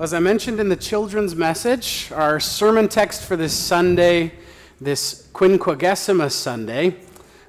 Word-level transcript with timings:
As 0.00 0.14
I 0.14 0.20
mentioned 0.20 0.58
in 0.58 0.70
the 0.70 0.76
children's 0.76 1.36
message, 1.36 2.10
our 2.14 2.40
sermon 2.40 2.88
text 2.88 3.24
for 3.24 3.36
this 3.36 3.52
Sunday, 3.52 4.32
this 4.80 5.28
Quinquagesima 5.34 6.32
Sunday, 6.32 6.96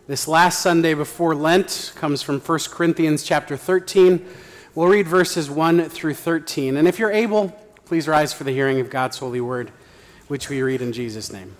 this 0.07 0.27
last 0.27 0.61
Sunday 0.61 0.93
before 0.93 1.35
Lent, 1.35 1.93
comes 1.95 2.21
from 2.21 2.41
1 2.41 2.59
Corinthians 2.69 3.23
chapter 3.23 3.55
13. 3.55 4.27
We'll 4.75 4.89
read 4.89 5.07
verses 5.07 5.49
1 5.49 5.87
through 5.87 6.15
13. 6.15 6.75
And 6.75 6.85
if 6.85 6.99
you're 6.99 7.13
able, 7.13 7.57
please 7.85 8.09
rise 8.09 8.33
for 8.33 8.43
the 8.43 8.51
hearing 8.51 8.81
of 8.81 8.89
God's 8.89 9.17
holy 9.19 9.41
word, 9.41 9.71
which 10.27 10.49
we 10.49 10.61
read 10.61 10.81
in 10.81 10.91
Jesus' 10.91 11.31
name. 11.31 11.55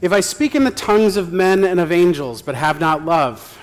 If 0.00 0.12
I 0.12 0.20
speak 0.20 0.54
in 0.54 0.62
the 0.62 0.70
tongues 0.70 1.16
of 1.16 1.32
men 1.32 1.64
and 1.64 1.80
of 1.80 1.90
angels, 1.90 2.42
but 2.42 2.54
have 2.54 2.78
not 2.78 3.04
love, 3.04 3.58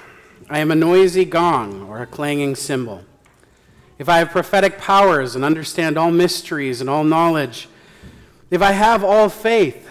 I 0.50 0.60
am 0.60 0.72
a 0.72 0.76
noisy 0.76 1.24
gong 1.24 1.84
or 1.84 2.02
a 2.02 2.06
clanging 2.06 2.56
cymbal. 2.56 3.06
If 4.00 4.10
I 4.10 4.20
have 4.20 4.30
prophetic 4.30 4.78
powers 4.78 5.36
and 5.36 5.44
understand 5.44 5.98
all 5.98 6.12
mysteries 6.12 6.82
and 6.82 6.90
all 6.90 7.04
knowledge, 7.04 7.68
if 8.52 8.62
I 8.62 8.72
have 8.72 9.04
all 9.04 9.30
faith 9.30 9.90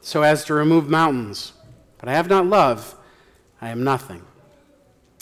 so 0.00 0.22
as 0.22 0.44
to 0.46 0.54
remove 0.54 0.88
mountains, 0.88 1.52
but 1.98 2.08
I 2.08 2.12
have 2.12 2.28
not 2.28 2.46
love, 2.46 2.94
I 3.60 3.70
am 3.70 3.84
nothing. 3.84 4.22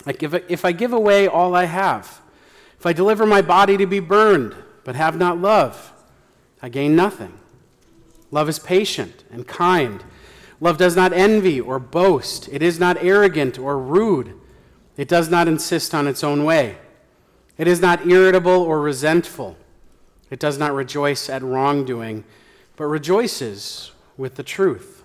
Like 0.06 0.22
if, 0.22 0.34
if 0.50 0.64
I 0.64 0.72
give 0.72 0.92
away 0.92 1.26
all 1.26 1.54
I 1.54 1.64
have, 1.64 2.20
if 2.78 2.86
I 2.86 2.92
deliver 2.92 3.26
my 3.26 3.42
body 3.42 3.76
to 3.76 3.86
be 3.86 4.00
burned, 4.00 4.54
but 4.84 4.96
have 4.96 5.16
not 5.16 5.38
love, 5.38 5.92
I 6.60 6.68
gain 6.68 6.96
nothing. 6.96 7.38
Love 8.30 8.48
is 8.48 8.58
patient 8.58 9.24
and 9.30 9.46
kind. 9.46 10.02
Love 10.60 10.78
does 10.78 10.96
not 10.96 11.12
envy 11.12 11.60
or 11.60 11.78
boast. 11.78 12.48
It 12.48 12.62
is 12.62 12.80
not 12.80 13.02
arrogant 13.02 13.58
or 13.58 13.78
rude. 13.78 14.34
It 14.96 15.08
does 15.08 15.28
not 15.28 15.48
insist 15.48 15.94
on 15.94 16.06
its 16.06 16.24
own 16.24 16.44
way. 16.44 16.78
It 17.56 17.68
is 17.68 17.80
not 17.80 18.06
irritable 18.06 18.52
or 18.52 18.80
resentful. 18.80 19.56
It 20.30 20.40
does 20.40 20.58
not 20.58 20.74
rejoice 20.74 21.28
at 21.30 21.42
wrongdoing, 21.42 22.24
but 22.76 22.86
rejoices 22.86 23.92
with 24.16 24.34
the 24.34 24.42
truth. 24.42 25.02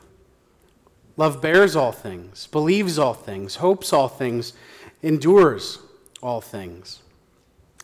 Love 1.17 1.41
bears 1.41 1.75
all 1.75 1.91
things, 1.91 2.47
believes 2.47 2.97
all 2.97 3.13
things, 3.13 3.55
hopes 3.55 3.91
all 3.91 4.07
things, 4.07 4.53
endures 5.01 5.79
all 6.21 6.41
things. 6.41 7.01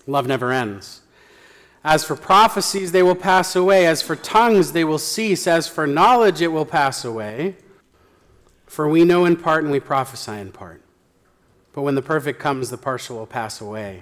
Love 0.08 0.26
never 0.28 0.52
ends. 0.52 1.02
As 1.84 2.04
for 2.04 2.16
prophecies, 2.16 2.92
they 2.92 3.04
will 3.04 3.16
pass 3.16 3.56
away. 3.56 3.86
As 3.86 4.02
for 4.02 4.16
tongues, 4.16 4.72
they 4.72 4.84
will 4.84 4.98
cease. 4.98 5.46
As 5.46 5.68
for 5.68 5.86
knowledge, 5.86 6.42
it 6.42 6.48
will 6.48 6.66
pass 6.66 7.06
away. 7.06 7.58
For 8.66 8.88
we 8.90 9.04
know 9.04 9.26
in 9.26 9.36
part 9.36 9.64
and 9.64 9.72
we 9.72 9.80
prophesy 9.80 10.32
in 10.32 10.52
part. 10.52 10.82
But 11.74 11.84
when 11.84 11.94
the 11.94 12.02
perfect 12.02 12.40
comes, 12.40 12.70
the 12.72 12.78
partial 12.78 13.18
will 13.18 13.28
pass 13.28 13.62
away. 13.62 14.02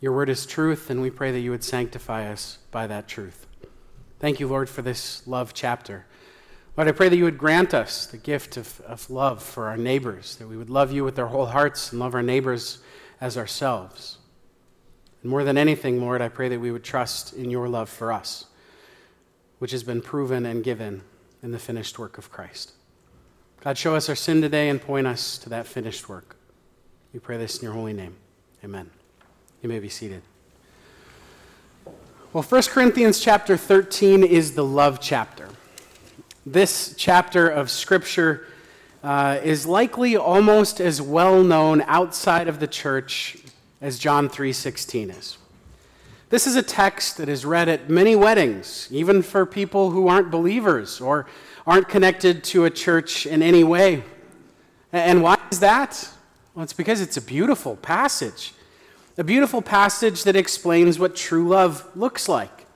Your 0.00 0.12
word 0.12 0.28
is 0.28 0.46
truth, 0.46 0.90
and 0.90 1.00
we 1.00 1.10
pray 1.10 1.32
that 1.32 1.40
you 1.40 1.50
would 1.50 1.64
sanctify 1.64 2.30
us 2.30 2.58
by 2.70 2.86
that 2.86 3.08
truth. 3.08 3.46
Thank 4.18 4.40
you, 4.40 4.48
Lord, 4.48 4.68
for 4.68 4.82
this 4.82 5.26
love 5.26 5.54
chapter. 5.54 6.06
Lord, 6.76 6.88
I 6.88 6.92
pray 6.92 7.08
that 7.08 7.16
you 7.16 7.24
would 7.24 7.38
grant 7.38 7.72
us 7.72 8.06
the 8.06 8.18
gift 8.18 8.56
of, 8.56 8.80
of 8.82 9.08
love 9.08 9.42
for 9.42 9.68
our 9.68 9.78
neighbors, 9.78 10.36
that 10.36 10.48
we 10.48 10.56
would 10.56 10.68
love 10.68 10.92
you 10.92 11.04
with 11.04 11.18
our 11.18 11.28
whole 11.28 11.46
hearts 11.46 11.90
and 11.90 12.00
love 12.00 12.14
our 12.14 12.22
neighbors 12.22 12.78
as 13.20 13.38
ourselves. 13.38 14.18
And 15.22 15.30
more 15.30 15.44
than 15.44 15.56
anything, 15.56 16.00
Lord, 16.00 16.20
I 16.20 16.28
pray 16.28 16.50
that 16.50 16.60
we 16.60 16.70
would 16.70 16.84
trust 16.84 17.32
in 17.32 17.50
your 17.50 17.68
love 17.68 17.88
for 17.88 18.12
us, 18.12 18.46
which 19.58 19.70
has 19.70 19.82
been 19.82 20.02
proven 20.02 20.44
and 20.44 20.62
given 20.62 21.02
in 21.42 21.52
the 21.52 21.58
finished 21.58 21.98
work 21.98 22.18
of 22.18 22.30
Christ. 22.30 22.72
God, 23.60 23.78
show 23.78 23.94
us 23.96 24.08
our 24.10 24.14
sin 24.14 24.42
today 24.42 24.68
and 24.68 24.80
point 24.80 25.06
us 25.06 25.38
to 25.38 25.48
that 25.48 25.66
finished 25.66 26.08
work. 26.08 26.36
We 27.12 27.20
pray 27.20 27.38
this 27.38 27.56
in 27.58 27.64
your 27.64 27.72
holy 27.72 27.94
name. 27.94 28.16
Amen. 28.62 28.90
You 29.66 29.72
may 29.72 29.80
be 29.80 29.88
seated. 29.88 30.22
Well, 32.32 32.44
1 32.44 32.62
Corinthians 32.68 33.18
chapter 33.18 33.56
13 33.56 34.22
is 34.22 34.54
the 34.54 34.62
love 34.62 35.00
chapter. 35.00 35.48
This 36.46 36.94
chapter 36.96 37.48
of 37.48 37.68
Scripture 37.68 38.46
uh, 39.02 39.40
is 39.42 39.66
likely 39.66 40.16
almost 40.16 40.80
as 40.80 41.02
well 41.02 41.42
known 41.42 41.82
outside 41.88 42.46
of 42.46 42.60
the 42.60 42.68
church 42.68 43.38
as 43.80 43.98
John 43.98 44.28
3:16 44.28 45.10
is. 45.10 45.36
This 46.30 46.46
is 46.46 46.54
a 46.54 46.62
text 46.62 47.16
that 47.16 47.28
is 47.28 47.44
read 47.44 47.68
at 47.68 47.90
many 47.90 48.14
weddings, 48.14 48.86
even 48.92 49.20
for 49.20 49.44
people 49.44 49.90
who 49.90 50.06
aren't 50.06 50.30
believers 50.30 51.00
or 51.00 51.26
aren't 51.66 51.88
connected 51.88 52.44
to 52.44 52.66
a 52.66 52.70
church 52.70 53.26
in 53.26 53.42
any 53.42 53.64
way. 53.64 54.04
And 54.92 55.24
why 55.24 55.38
is 55.50 55.58
that? 55.58 56.08
Well, 56.54 56.62
it's 56.62 56.72
because 56.72 57.00
it's 57.00 57.16
a 57.16 57.20
beautiful 57.20 57.74
passage. 57.74 58.52
A 59.18 59.24
beautiful 59.24 59.62
passage 59.62 60.24
that 60.24 60.36
explains 60.36 60.98
what 60.98 61.16
true 61.16 61.48
love 61.48 61.88
looks 61.96 62.28
like. 62.28 62.66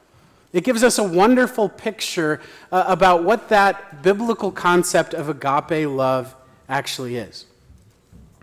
It 0.52 0.64
gives 0.64 0.82
us 0.82 0.98
a 0.98 1.04
wonderful 1.04 1.68
picture 1.68 2.40
uh, 2.72 2.84
about 2.86 3.24
what 3.24 3.50
that 3.50 4.02
biblical 4.02 4.50
concept 4.50 5.12
of 5.12 5.28
agape 5.28 5.86
love 5.88 6.34
actually 6.68 7.16
is. 7.16 7.44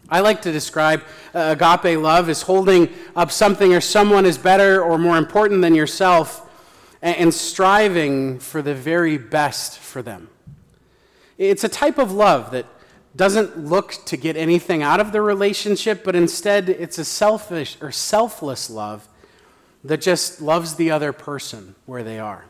I 0.10 0.22
like 0.22 0.42
to 0.44 0.52
describe 0.52 1.02
uh, 1.34 1.56
agape 1.60 2.00
love 2.00 2.30
as 2.30 2.44
holding 2.44 2.94
up 3.16 3.32
something 3.32 3.74
or 3.74 3.82
someone 3.82 4.26
as 4.26 4.38
better 4.38 4.82
or 4.82 4.98
more 4.98 5.18
important 5.18 5.62
than 5.62 5.76
yourself 5.76 6.48
and, 7.02 7.16
and 7.18 7.34
striving 7.34 8.40
for 8.40 8.62
the 8.62 8.76
very 8.76 9.18
best 9.18 9.80
for 9.80 10.02
them. 10.02 10.30
It's 11.38 11.64
a 11.64 11.70
type 11.70 11.98
of 11.98 12.12
love 12.12 12.52
that 12.52 12.66
doesn't 13.16 13.66
look 13.66 13.94
to 14.06 14.18
get 14.18 14.38
anything 14.38 14.84
out 14.84 15.00
of 15.00 15.12
the 15.12 15.22
relationship, 15.22 16.04
but 16.04 16.16
instead 16.16 16.70
it's 16.70 16.98
a 16.98 17.06
selfish 17.06 17.78
or 17.82 17.92
selfless 17.92 18.70
love 18.70 19.08
that 19.84 20.02
just 20.02 20.42
loves 20.42 20.76
the 20.76 20.92
other 20.92 21.14
person 21.14 21.76
where 21.86 22.04
they 22.04 22.20
are. 22.20 22.46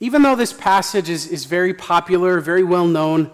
Even 0.00 0.22
though 0.22 0.36
this 0.36 0.52
passage 0.52 1.08
is, 1.08 1.26
is 1.26 1.44
very 1.44 1.74
popular, 1.74 2.40
very 2.40 2.64
well 2.64 2.86
known, 2.86 3.30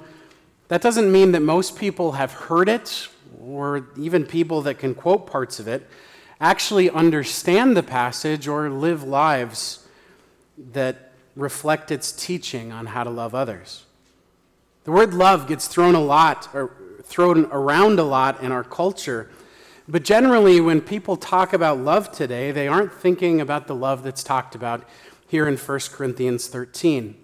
that 0.69 0.83
doesn't 0.83 1.11
mean 1.11 1.33
that 1.33 1.41
most 1.41 1.77
people 1.77 2.13
have 2.13 2.33
heard 2.33 2.69
it, 2.69 3.09
or 3.41 3.87
even 3.97 4.27
people 4.27 4.63
that 4.63 4.79
can 4.79 4.95
quote 4.95 5.27
parts 5.27 5.59
of 5.59 5.69
it 5.69 5.89
actually 6.41 6.91
understand 6.91 7.77
the 7.77 7.83
passage 7.83 8.47
or 8.47 8.71
live 8.71 9.03
lives 9.03 9.87
that 10.73 11.13
reflect 11.35 11.91
its 11.91 12.13
teaching 12.13 12.73
on 12.73 12.87
how 12.87 13.05
to 13.05 13.11
love 13.11 13.35
others. 13.35 13.85
The 14.89 14.93
word 14.93 15.13
love 15.13 15.47
gets 15.47 15.69
thrown 15.69 15.95
a 15.95 16.01
lot 16.01 16.49
or 16.55 16.71
thrown 17.03 17.45
around 17.53 17.99
a 17.99 18.05
lot 18.05 18.43
in 18.43 18.53
our 18.53 18.65
culture. 18.65 19.29
But 19.87 20.03
generally, 20.03 20.63
when 20.63 20.81
people 20.81 21.19
talk 21.19 21.53
about 21.53 21.77
love 21.77 22.11
today, 22.11 22.53
they 22.53 22.69
aren't 22.69 22.95
thinking 22.95 23.39
about 23.39 23.67
the 23.67 23.75
love 23.75 24.03
that's 24.03 24.25
talked 24.25 24.55
about 24.55 24.89
here 25.29 25.47
in 25.47 25.59
1 25.59 25.81
Corinthians 25.93 26.47
13. 26.47 27.15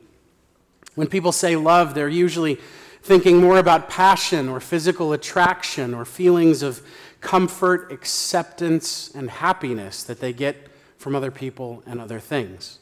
When 0.94 1.06
people 1.06 1.32
say 1.32 1.56
love, 1.56 1.94
they're 1.94 2.06
usually 2.06 2.56
thinking 3.02 3.38
more 3.38 3.56
about 3.56 3.88
passion 3.88 4.50
or 4.50 4.60
physical 4.60 5.14
attraction 5.14 5.94
or 5.94 6.04
feelings 6.04 6.62
of 6.62 6.82
comfort, 7.22 7.91
acceptance, 7.91 9.10
and 9.14 9.31
happiness 9.31 10.04
that 10.04 10.20
they 10.20 10.34
get 10.34 10.69
from 10.99 11.17
other 11.17 11.31
people 11.31 11.82
and 11.87 11.99
other 11.99 12.20
things, 12.20 12.78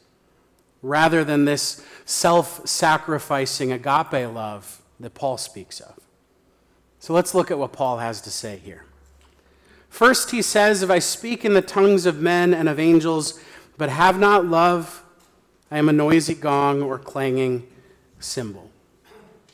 rather 0.83 1.23
than 1.23 1.45
this 1.45 1.83
self 2.05 2.67
sacrificing 2.67 3.71
agape 3.71 4.31
love 4.31 4.81
that 4.99 5.15
Paul 5.15 5.37
speaks 5.37 5.79
of. 5.79 5.99
So 6.99 7.13
let's 7.13 7.33
look 7.33 7.49
at 7.49 7.57
what 7.57 7.73
Paul 7.73 7.97
has 7.97 8.21
to 8.21 8.29
say 8.29 8.57
here. 8.57 8.85
First, 9.89 10.31
he 10.31 10.41
says, 10.41 10.83
If 10.83 10.89
I 10.89 10.99
speak 10.99 11.43
in 11.43 11.53
the 11.53 11.61
tongues 11.61 12.05
of 12.05 12.19
men 12.21 12.53
and 12.53 12.69
of 12.69 12.79
angels, 12.79 13.39
but 13.77 13.89
have 13.89 14.19
not 14.19 14.45
love, 14.45 15.03
I 15.71 15.79
am 15.79 15.89
a 15.89 15.93
noisy 15.93 16.35
gong 16.35 16.81
or 16.81 16.99
clanging 16.99 17.67
cymbal. 18.19 18.69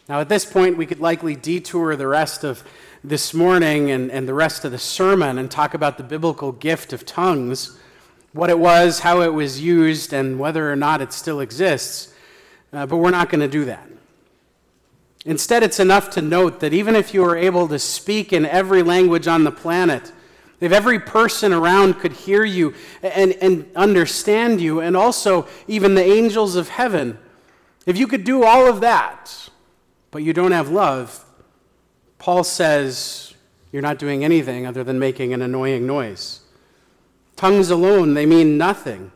Now, 0.08 0.20
at 0.20 0.30
this 0.30 0.46
point, 0.46 0.76
we 0.76 0.86
could 0.86 1.00
likely 1.00 1.36
detour 1.36 1.96
the 1.96 2.08
rest 2.08 2.44
of 2.44 2.64
this 3.04 3.34
morning 3.34 3.92
and, 3.92 4.12
and 4.12 4.28
the 4.28 4.34
rest 4.34 4.66
of 4.66 4.72
the 4.72 4.78
sermon 4.78 5.38
and 5.38 5.50
talk 5.50 5.74
about 5.74 5.98
the 5.98 6.04
biblical 6.04 6.52
gift 6.52 6.92
of 6.92 7.06
tongues, 7.06 7.79
what 8.34 8.50
it 8.50 8.60
was, 8.60 9.00
how 9.00 9.22
it 9.22 9.34
was 9.34 9.62
used, 9.62 10.14
and 10.14 10.40
whether 10.40 10.72
or 10.72 10.76
not 10.76 11.02
it 11.02 11.14
still 11.14 11.40
exists. 11.40 12.14
Uh, 12.72 12.86
but 12.86 12.98
we're 12.98 13.10
not 13.10 13.30
going 13.30 13.42
to 13.42 13.48
do 13.48 13.66
that. 13.66 13.90
Instead, 15.26 15.64
it's 15.64 15.80
enough 15.80 16.10
to 16.12 16.22
note 16.22 16.60
that 16.60 16.74
even 16.74 16.96
if 16.96 17.14
you 17.14 17.22
were 17.22 17.36
able 17.36 17.68
to 17.68 17.80
speak 17.80 18.32
in 18.32 18.46
every 18.46 18.84
language 18.84 19.28
on 19.28 19.44
the 19.44 19.52
planet 19.52 20.12
if 20.60 20.72
every 20.72 21.00
person 21.00 21.54
around 21.54 22.00
could 22.00 22.12
hear 22.12 22.44
you 22.44 22.74
and, 23.02 23.32
and 23.34 23.66
understand 23.76 24.60
you, 24.60 24.82
and 24.82 24.96
also 24.96 25.48
even 25.68 25.96
the 25.96 26.04
angels 26.04 26.56
of 26.56 26.70
heaven, 26.70 27.18
if 27.86 27.98
you 27.98 28.08
could 28.08 28.24
do 28.24 28.44
all 28.44 28.68
of 28.68 28.82
that, 28.82 29.50
but 30.12 30.24
you 30.24 30.34
don't 30.34 30.52
have 30.52 30.70
love, 30.70 31.24
Paul 32.18 32.44
says 32.44 33.34
you're 33.72 33.82
not 33.82 34.00
doing 34.00 34.24
anything 34.24 34.66
other 34.66 34.84
than 34.84 35.00
making 35.00 35.34
an 35.34 35.42
annoying 35.42 35.88
noise. 35.88 36.42
Tongues 37.40 37.70
alone, 37.70 38.16
they 38.16 38.26
mean 38.26 38.58
nothing 38.58 39.14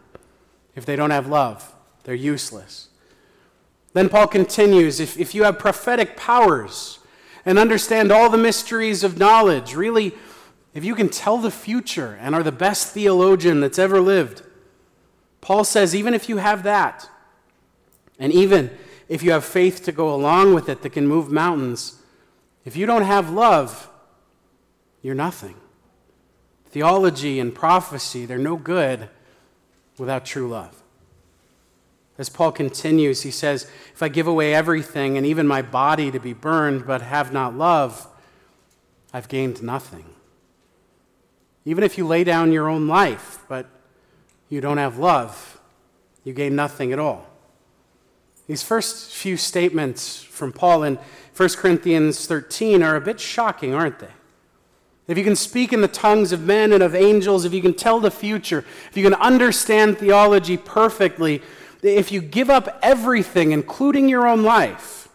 if 0.78 0.86
they 0.86 0.96
don't 0.96 1.10
have 1.10 1.28
love, 1.28 1.76
they're 2.06 2.16
useless. 2.16 2.88
Then 3.92 4.08
Paul 4.08 4.28
continues 4.28 5.02
if, 5.02 5.20
if 5.20 5.36
you 5.36 5.44
have 5.44 5.60
prophetic 5.60 6.16
powers 6.16 7.00
and 7.46 7.60
understand 7.60 8.14
all 8.14 8.30
the 8.30 8.38
mysteries 8.38 9.04
of 9.04 9.18
knowledge, 9.18 9.76
really, 9.76 10.14
if 10.74 10.86
you 10.86 10.96
can 10.96 11.10
tell 11.10 11.38
the 11.38 11.52
future 11.52 12.18
and 12.22 12.34
are 12.34 12.44
the 12.44 12.54
best 12.54 12.94
theologian 12.94 13.60
that's 13.60 13.78
ever 13.78 14.00
lived, 14.00 14.42
Paul 15.42 15.66
says, 15.66 15.94
even 15.94 16.14
if 16.14 16.30
you 16.30 16.38
have 16.38 16.64
that, 16.64 17.10
and 18.20 18.32
even 18.32 18.72
if 19.10 19.22
you 19.22 19.34
have 19.34 19.44
faith 19.44 19.84
to 19.84 19.92
go 19.92 20.16
along 20.16 20.54
with 20.54 20.70
it 20.70 20.82
that 20.82 20.92
can 20.92 21.08
move 21.08 21.30
mountains, 21.30 22.02
if 22.64 22.78
you 22.78 22.86
don't 22.86 23.02
have 23.02 23.30
love, 23.30 23.90
you're 25.02 25.14
nothing. 25.14 25.56
Theology 26.74 27.40
and 27.40 27.54
prophecy, 27.54 28.26
they're 28.26 28.40
no 28.40 28.56
good 28.56 29.08
without 30.00 30.26
true 30.26 30.50
love. 30.50 30.82
As 32.18 32.30
Paul 32.30 32.52
continues, 32.52 33.22
he 33.22 33.30
says, 33.30 33.70
If 33.94 34.02
I 34.02 34.08
give 34.10 34.26
away 34.26 34.56
everything 34.56 35.16
and 35.16 35.24
even 35.24 35.46
my 35.46 35.62
body 35.62 36.10
to 36.10 36.20
be 36.20 36.34
burned, 36.34 36.88
but 36.88 37.04
have 37.04 37.32
not 37.32 37.56
love, 37.56 38.08
I've 39.14 39.28
gained 39.28 39.62
nothing. 39.62 40.06
Even 41.64 41.84
if 41.84 41.96
you 41.96 42.08
lay 42.08 42.24
down 42.24 42.52
your 42.52 42.68
own 42.68 42.88
life, 42.88 43.46
but 43.48 43.68
you 44.50 44.60
don't 44.60 44.78
have 44.78 44.98
love, 44.98 45.62
you 46.24 46.34
gain 46.34 46.56
nothing 46.56 46.92
at 46.92 46.98
all. 46.98 47.28
These 48.48 48.64
first 48.64 49.14
few 49.14 49.38
statements 49.38 50.24
from 50.24 50.52
Paul 50.52 50.82
in 50.82 50.98
1 51.38 51.50
Corinthians 51.50 52.26
13 52.26 52.82
are 52.82 52.96
a 52.96 53.02
bit 53.02 53.20
shocking, 53.20 53.76
aren't 53.76 54.00
they? 54.00 54.10
If 55.08 55.18
you 55.18 55.24
can 55.24 55.36
speak 55.36 55.74
in 55.74 55.82
the 55.82 55.88
tongues 55.88 56.32
of 56.32 56.42
men 56.42 56.72
and 56.72 56.82
of 56.82 56.96
angels, 56.96 57.44
if 57.44 57.54
you 57.54 57.62
can 57.62 57.74
tell 57.74 58.00
the 58.00 58.12
future, 58.12 58.66
if 58.90 58.96
you 58.96 59.04
can 59.04 59.14
understand 59.16 59.98
theology 59.98 60.56
perfectly, 60.56 61.42
if 61.82 62.12
you 62.12 62.22
give 62.22 62.50
up 62.50 62.80
everything, 62.82 63.52
including 63.52 64.08
your 64.08 64.26
own 64.26 64.44
life, 64.44 65.10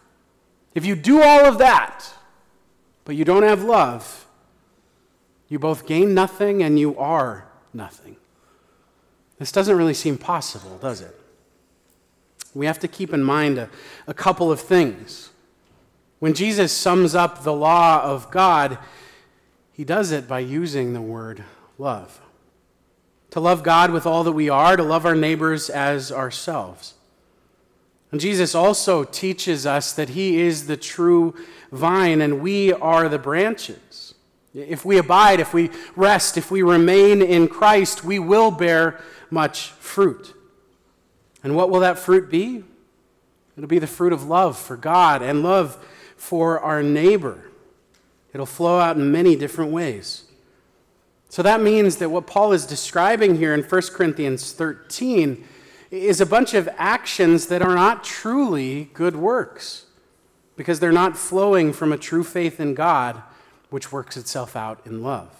if 0.75 0.85
you 0.85 0.95
do 0.95 1.21
all 1.23 1.45
of 1.45 1.57
that, 1.57 2.13
but 3.05 3.15
you 3.15 3.25
don't 3.25 3.43
have 3.43 3.63
love, 3.63 4.27
you 5.47 5.57
both 5.57 5.87
gain 5.87 6.13
nothing 6.13 6.61
and 6.61 6.77
you 6.77 6.95
are 6.97 7.47
nothing. 7.73 8.15
This 9.39 9.51
doesn't 9.51 9.75
really 9.75 9.95
seem 9.95 10.17
possible, 10.17 10.77
does 10.77 11.01
it? 11.01 11.19
We 12.53 12.67
have 12.67 12.79
to 12.79 12.87
keep 12.87 13.13
in 13.13 13.23
mind 13.23 13.57
a, 13.57 13.69
a 14.05 14.13
couple 14.13 14.51
of 14.51 14.59
things. 14.59 15.29
When 16.19 16.33
Jesus 16.33 16.71
sums 16.71 17.15
up 17.15 17.43
the 17.43 17.53
law 17.53 18.03
of 18.03 18.29
God, 18.29 18.77
he 19.79 19.85
does 19.85 20.11
it 20.11 20.27
by 20.27 20.39
using 20.39 20.91
the 20.91 21.01
word 21.01 21.45
love. 21.77 22.19
To 23.29 23.39
love 23.39 23.63
God 23.63 23.91
with 23.91 24.05
all 24.05 24.25
that 24.25 24.33
we 24.33 24.49
are, 24.49 24.75
to 24.75 24.83
love 24.83 25.05
our 25.05 25.15
neighbors 25.15 25.69
as 25.69 26.11
ourselves. 26.11 26.95
And 28.11 28.19
Jesus 28.19 28.53
also 28.53 29.05
teaches 29.05 29.65
us 29.65 29.93
that 29.93 30.09
He 30.09 30.41
is 30.41 30.67
the 30.67 30.75
true 30.75 31.33
vine 31.71 32.19
and 32.19 32.41
we 32.41 32.73
are 32.73 33.07
the 33.07 33.17
branches. 33.17 34.15
If 34.53 34.83
we 34.83 34.97
abide, 34.97 35.39
if 35.39 35.53
we 35.53 35.69
rest, 35.95 36.35
if 36.35 36.51
we 36.51 36.61
remain 36.61 37.21
in 37.21 37.47
Christ, 37.47 38.03
we 38.03 38.19
will 38.19 38.51
bear 38.51 38.99
much 39.29 39.69
fruit. 39.69 40.33
And 41.41 41.55
what 41.55 41.69
will 41.69 41.79
that 41.79 41.97
fruit 41.97 42.29
be? 42.29 42.65
It'll 43.55 43.69
be 43.69 43.79
the 43.79 43.87
fruit 43.87 44.11
of 44.11 44.25
love 44.25 44.59
for 44.59 44.75
God 44.75 45.21
and 45.21 45.41
love 45.41 45.81
for 46.17 46.59
our 46.59 46.83
neighbor. 46.83 47.48
It'll 48.33 48.45
flow 48.45 48.79
out 48.79 48.95
in 48.95 49.11
many 49.11 49.35
different 49.35 49.71
ways. 49.71 50.25
So 51.29 51.43
that 51.43 51.61
means 51.61 51.97
that 51.97 52.09
what 52.09 52.27
Paul 52.27 52.53
is 52.53 52.65
describing 52.65 53.37
here 53.37 53.53
in 53.53 53.61
1 53.61 53.81
Corinthians 53.93 54.51
13 54.51 55.47
is 55.91 56.21
a 56.21 56.25
bunch 56.25 56.53
of 56.53 56.69
actions 56.77 57.47
that 57.47 57.61
are 57.61 57.75
not 57.75 58.03
truly 58.03 58.89
good 58.93 59.15
works 59.15 59.85
because 60.55 60.79
they're 60.79 60.91
not 60.91 61.17
flowing 61.17 61.71
from 61.71 61.91
a 61.91 61.97
true 61.97 62.23
faith 62.23 62.59
in 62.59 62.73
God, 62.73 63.21
which 63.69 63.91
works 63.91 64.17
itself 64.17 64.55
out 64.55 64.81
in 64.85 65.01
love. 65.01 65.35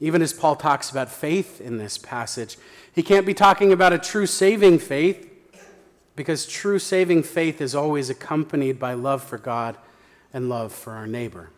Even 0.00 0.22
as 0.22 0.32
Paul 0.32 0.54
talks 0.54 0.90
about 0.90 1.10
faith 1.10 1.60
in 1.60 1.78
this 1.78 1.98
passage, 1.98 2.56
he 2.94 3.02
can't 3.02 3.26
be 3.26 3.34
talking 3.34 3.72
about 3.72 3.92
a 3.92 3.98
true 3.98 4.26
saving 4.26 4.78
faith 4.78 5.28
because 6.14 6.46
true 6.46 6.78
saving 6.78 7.22
faith 7.22 7.60
is 7.60 7.74
always 7.74 8.10
accompanied 8.10 8.78
by 8.78 8.92
love 8.92 9.22
for 9.22 9.38
God 9.38 9.76
and 10.32 10.48
love 10.48 10.72
for 10.72 10.92
our 10.92 11.06
neighbor. 11.06 11.50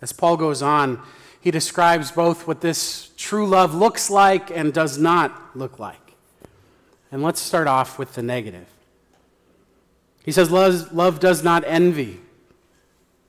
As 0.00 0.12
Paul 0.12 0.36
goes 0.36 0.62
on, 0.62 1.00
he 1.40 1.50
describes 1.50 2.10
both 2.10 2.46
what 2.46 2.60
this 2.60 3.10
true 3.16 3.46
love 3.46 3.74
looks 3.74 4.10
like 4.10 4.50
and 4.50 4.72
does 4.72 4.98
not 4.98 5.56
look 5.56 5.78
like. 5.78 6.14
And 7.12 7.22
let's 7.22 7.40
start 7.40 7.68
off 7.68 7.98
with 7.98 8.14
the 8.14 8.22
negative. 8.22 8.66
He 10.24 10.32
says, 10.32 10.50
Love, 10.50 10.92
love 10.92 11.20
does 11.20 11.44
not 11.44 11.62
envy. 11.66 12.20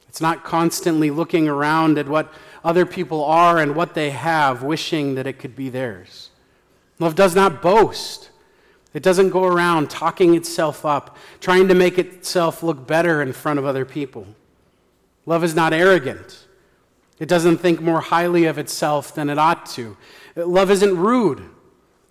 It's 0.09 0.19
not 0.19 0.43
constantly 0.43 1.11
looking 1.11 1.47
around 1.47 1.99
at 1.99 2.07
what 2.07 2.33
other 2.63 2.87
people 2.87 3.23
are 3.23 3.59
and 3.59 3.75
what 3.75 3.93
they 3.93 4.09
have, 4.09 4.63
wishing 4.63 5.13
that 5.15 5.27
it 5.27 5.37
could 5.37 5.55
be 5.55 5.69
theirs. 5.69 6.31
Love 6.97 7.13
does 7.13 7.35
not 7.35 7.61
boast. 7.61 8.31
It 8.95 9.03
doesn't 9.03 9.29
go 9.29 9.43
around 9.43 9.91
talking 9.91 10.33
itself 10.33 10.85
up, 10.85 11.17
trying 11.39 11.67
to 11.67 11.75
make 11.75 11.99
itself 11.99 12.63
look 12.63 12.87
better 12.87 13.21
in 13.21 13.31
front 13.31 13.59
of 13.59 13.65
other 13.65 13.85
people. 13.85 14.25
Love 15.27 15.43
is 15.43 15.53
not 15.53 15.71
arrogant. 15.71 16.46
It 17.19 17.27
doesn't 17.27 17.57
think 17.57 17.81
more 17.81 18.01
highly 18.01 18.45
of 18.45 18.57
itself 18.57 19.13
than 19.13 19.29
it 19.29 19.37
ought 19.39 19.65
to. 19.67 19.97
Love 20.35 20.69
isn't 20.69 20.97
rude. 20.97 21.43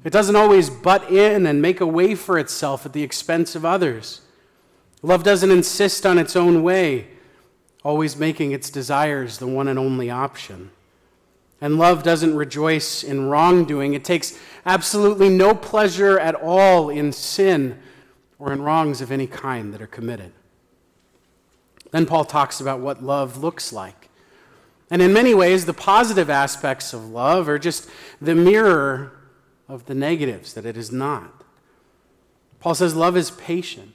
It 0.04 0.12
doesn't 0.12 0.36
always 0.36 0.70
butt 0.70 1.10
in 1.10 1.46
and 1.46 1.62
make 1.62 1.80
a 1.80 1.86
way 1.86 2.14
for 2.14 2.38
itself 2.38 2.86
at 2.86 2.92
the 2.92 3.02
expense 3.02 3.54
of 3.54 3.64
others. 3.64 4.22
Love 5.02 5.22
doesn't 5.22 5.50
insist 5.50 6.04
on 6.04 6.18
its 6.18 6.34
own 6.34 6.62
way, 6.62 7.08
always 7.84 8.16
making 8.16 8.52
its 8.52 8.70
desires 8.70 9.38
the 9.38 9.46
one 9.46 9.68
and 9.68 9.78
only 9.78 10.10
option. 10.10 10.70
And 11.60 11.78
love 11.78 12.02
doesn't 12.02 12.36
rejoice 12.36 13.02
in 13.02 13.28
wrongdoing. 13.28 13.94
It 13.94 14.04
takes 14.04 14.38
absolutely 14.64 15.28
no 15.28 15.54
pleasure 15.54 16.18
at 16.18 16.34
all 16.34 16.90
in 16.90 17.12
sin 17.12 17.78
or 18.38 18.52
in 18.52 18.62
wrongs 18.62 19.00
of 19.00 19.10
any 19.10 19.26
kind 19.26 19.72
that 19.72 19.80
are 19.80 19.86
committed. 19.86 20.32
Then 21.92 22.04
Paul 22.06 22.24
talks 22.24 22.60
about 22.60 22.80
what 22.80 23.02
love 23.02 23.42
looks 23.42 23.72
like. 23.72 24.05
And 24.90 25.02
in 25.02 25.12
many 25.12 25.34
ways, 25.34 25.66
the 25.66 25.74
positive 25.74 26.30
aspects 26.30 26.92
of 26.92 27.08
love 27.08 27.48
are 27.48 27.58
just 27.58 27.88
the 28.20 28.34
mirror 28.34 29.12
of 29.68 29.86
the 29.86 29.94
negatives 29.94 30.54
that 30.54 30.66
it 30.66 30.76
is 30.76 30.92
not. 30.92 31.42
Paul 32.60 32.74
says 32.74 32.94
love 32.94 33.16
is 33.16 33.30
patient, 33.32 33.94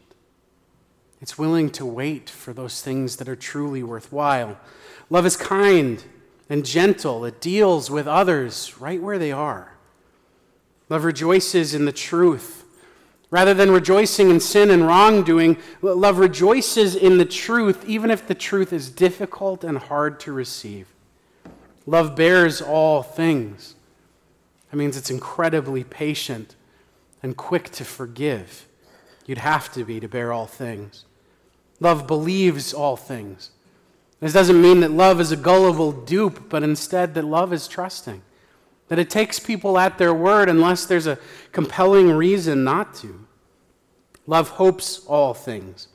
it's 1.22 1.38
willing 1.38 1.70
to 1.72 1.86
wait 1.86 2.30
for 2.30 2.52
those 2.52 2.82
things 2.82 3.18
that 3.18 3.30
are 3.30 3.36
truly 3.36 3.84
worthwhile. 3.84 4.60
Love 5.10 5.26
is 5.26 5.38
kind 5.38 6.04
and 6.50 6.66
gentle, 6.66 7.24
it 7.26 7.40
deals 7.40 7.90
with 7.90 8.08
others 8.08 8.80
right 8.80 9.02
where 9.02 9.20
they 9.20 9.32
are. 9.32 9.78
Love 10.90 11.06
rejoices 11.06 11.74
in 11.74 11.86
the 11.86 11.92
truth 11.92 12.61
Rather 13.32 13.54
than 13.54 13.72
rejoicing 13.72 14.30
in 14.30 14.42
sin 14.42 14.70
and 14.70 14.86
wrongdoing, 14.86 15.58
love 15.82 16.20
rejoices 16.20 16.96
in 16.96 17.18
the 17.18 17.26
truth, 17.26 17.84
even 17.88 18.12
if 18.12 18.28
the 18.28 18.36
truth 18.36 18.74
is 18.74 18.90
difficult 18.90 19.64
and 19.64 19.78
hard 19.78 20.20
to 20.20 20.34
receive. 20.34 20.88
Love 21.86 22.16
bears 22.16 22.62
all 22.62 23.02
things. 23.02 23.76
That 24.70 24.78
means 24.78 24.98
it's 24.98 25.10
incredibly 25.10 25.86
patient 25.86 26.56
and 27.24 27.38
quick 27.38 27.70
to 27.72 27.86
forgive. 27.86 28.68
You'd 29.26 29.38
have 29.38 29.72
to 29.74 29.86
be 29.86 30.02
to 30.02 30.10
bear 30.10 30.34
all 30.34 30.46
things. 30.46 31.06
Love 31.80 32.08
believes 32.08 32.74
all 32.74 32.98
things. 32.98 33.52
This 34.20 34.34
doesn't 34.34 34.62
mean 34.62 34.82
that 34.82 34.92
love 34.92 35.22
is 35.22 35.32
a 35.32 35.38
gullible 35.38 35.94
dupe, 35.94 36.50
but 36.50 36.64
instead 36.64 37.14
that 37.14 37.26
love 37.26 37.54
is 37.54 37.68
trusting 37.70 38.22
that 38.92 39.00
it 39.00 39.10
takes 39.10 39.40
people 39.40 39.78
at 39.78 39.98
their 39.98 40.14
word 40.14 40.50
unless 40.50 40.86
there's 40.86 41.08
a 41.08 41.18
compelling 41.54 42.12
reason 42.12 42.66
not 42.66 42.94
to. 42.94 43.26
Love 44.28 44.50
hopes 44.50 45.06
all 45.06 45.34
things. 45.34 45.88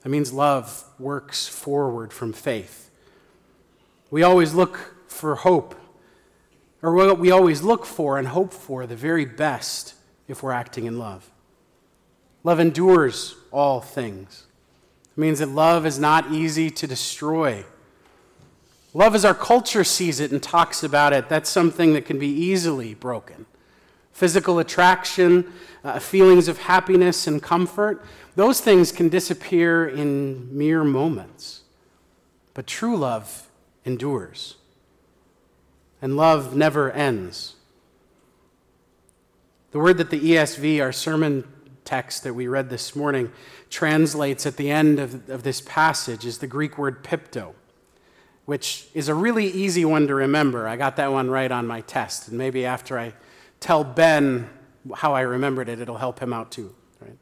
That 0.00 0.08
means 0.08 0.32
love 0.32 0.82
works 0.98 1.46
forward 1.46 2.10
from 2.10 2.32
faith. 2.32 2.90
We 4.10 4.22
always 4.22 4.54
look 4.54 4.94
for 5.08 5.34
hope, 5.34 5.74
or 6.80 7.14
we 7.16 7.30
always 7.30 7.60
look 7.60 7.84
for 7.84 8.16
and 8.16 8.28
hope 8.28 8.54
for 8.54 8.86
the 8.86 8.96
very 8.96 9.26
best 9.26 9.92
if 10.26 10.42
we're 10.42 10.52
acting 10.52 10.86
in 10.86 10.98
love. 10.98 11.30
Love 12.44 12.60
endures 12.60 13.34
all 13.50 13.82
things. 13.82 14.46
It 15.14 15.20
means 15.20 15.40
that 15.40 15.50
love 15.50 15.84
is 15.84 15.98
not 15.98 16.32
easy 16.32 16.70
to 16.70 16.86
destroy. 16.86 17.66
Love 18.92 19.14
as 19.14 19.24
our 19.24 19.34
culture 19.34 19.84
sees 19.84 20.18
it 20.18 20.32
and 20.32 20.42
talks 20.42 20.82
about 20.82 21.12
it, 21.12 21.28
that's 21.28 21.48
something 21.48 21.92
that 21.92 22.04
can 22.04 22.18
be 22.18 22.28
easily 22.28 22.94
broken. 22.94 23.46
Physical 24.12 24.58
attraction, 24.58 25.52
uh, 25.84 25.98
feelings 25.98 26.48
of 26.48 26.58
happiness 26.58 27.26
and 27.26 27.42
comfort, 27.42 28.04
those 28.34 28.60
things 28.60 28.90
can 28.90 29.08
disappear 29.08 29.88
in 29.88 30.56
mere 30.56 30.82
moments. 30.82 31.62
But 32.52 32.66
true 32.66 32.96
love 32.96 33.48
endures, 33.84 34.56
and 36.02 36.16
love 36.16 36.56
never 36.56 36.90
ends. 36.90 37.54
The 39.70 39.78
word 39.78 39.98
that 39.98 40.10
the 40.10 40.20
ESV, 40.20 40.82
our 40.82 40.92
sermon 40.92 41.44
text 41.84 42.24
that 42.24 42.34
we 42.34 42.48
read 42.48 42.70
this 42.70 42.96
morning, 42.96 43.30
translates 43.70 44.46
at 44.46 44.56
the 44.56 44.70
end 44.70 44.98
of, 44.98 45.30
of 45.30 45.44
this 45.44 45.60
passage 45.60 46.26
is 46.26 46.38
the 46.38 46.48
Greek 46.48 46.76
word 46.76 47.04
pipto, 47.04 47.54
which 48.50 48.88
is 48.94 49.08
a 49.08 49.14
really 49.14 49.46
easy 49.46 49.84
one 49.84 50.08
to 50.08 50.14
remember. 50.16 50.66
I 50.66 50.74
got 50.74 50.96
that 50.96 51.12
one 51.12 51.30
right 51.30 51.52
on 51.52 51.68
my 51.68 51.82
test, 51.82 52.26
and 52.26 52.36
maybe 52.36 52.66
after 52.66 52.98
I 52.98 53.14
tell 53.60 53.84
Ben 53.84 54.50
how 54.92 55.14
I 55.14 55.20
remembered 55.20 55.68
it, 55.68 55.78
it'll 55.78 55.98
help 55.98 56.18
him 56.18 56.32
out 56.32 56.50
too. 56.50 56.74
Right? 57.00 57.16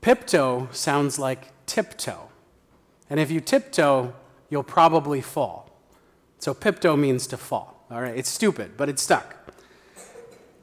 Pipto 0.00 0.72
sounds 0.72 1.18
like 1.18 1.50
tiptoe. 1.66 2.28
And 3.10 3.18
if 3.18 3.32
you 3.32 3.40
tiptoe, 3.40 4.14
you'll 4.48 4.62
probably 4.62 5.20
fall. 5.20 5.76
So 6.38 6.54
pipto 6.54 6.96
means 6.96 7.26
to 7.26 7.36
fall. 7.36 7.84
All 7.90 8.00
right, 8.00 8.16
it's 8.16 8.30
stupid, 8.30 8.76
but 8.76 8.88
it's 8.88 9.02
stuck. 9.02 9.34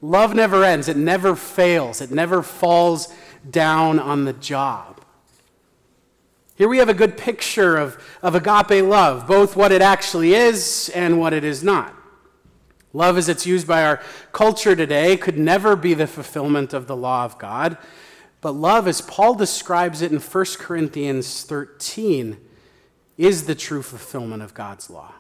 Love 0.02 0.34
never 0.34 0.64
ends, 0.64 0.88
it 0.88 0.96
never 0.96 1.36
fails, 1.36 2.00
it 2.00 2.12
never 2.12 2.42
falls 2.42 3.14
down 3.52 4.00
on 4.00 4.24
the 4.24 4.32
job. 4.32 4.95
Here 6.56 6.70
we 6.70 6.78
have 6.78 6.90
a 6.90 6.94
good 6.94 7.18
picture 7.18 7.76
of, 7.76 8.02
of 8.22 8.34
agape 8.34 8.84
love, 8.84 9.28
both 9.28 9.58
what 9.58 9.74
it 9.74 9.82
actually 9.82 10.34
is 10.34 10.90
and 10.96 11.20
what 11.20 11.34
it 11.34 11.44
is 11.44 11.64
not. 11.64 11.94
Love, 12.94 13.18
as 13.18 13.28
it's 13.28 13.46
used 13.46 13.68
by 13.68 13.84
our 13.84 14.02
culture 14.32 14.74
today, 14.74 15.18
could 15.18 15.38
never 15.38 15.76
be 15.76 15.94
the 15.94 16.08
fulfillment 16.08 16.74
of 16.74 16.88
the 16.88 16.96
law 16.96 17.26
of 17.26 17.38
God. 17.38 17.78
But 18.40 18.54
love, 18.54 18.88
as 18.88 19.02
Paul 19.02 19.36
describes 19.36 20.02
it 20.02 20.14
in 20.14 20.20
1 20.20 20.46
Corinthians 20.60 21.44
13, 21.44 22.38
is 23.18 23.48
the 23.48 23.56
true 23.56 23.82
fulfillment 23.82 24.42
of 24.42 24.54
God's 24.54 24.90
law. 24.90 25.14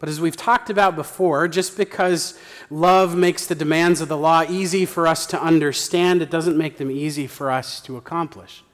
But 0.00 0.08
as 0.08 0.22
we've 0.22 0.36
talked 0.36 0.70
about 0.70 0.96
before, 0.96 1.48
just 1.48 1.76
because 1.76 2.38
love 2.70 3.14
makes 3.14 3.46
the 3.46 3.54
demands 3.54 4.00
of 4.00 4.08
the 4.08 4.16
law 4.16 4.42
easy 4.48 4.86
for 4.86 5.06
us 5.06 5.26
to 5.26 5.42
understand, 5.42 6.22
it 6.22 6.30
doesn't 6.30 6.56
make 6.56 6.78
them 6.78 6.90
easy 6.90 7.26
for 7.26 7.50
us 7.50 7.78
to 7.82 7.98
accomplish. 7.98 8.64